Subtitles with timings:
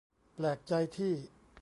[0.35, 1.13] แปลกใจที่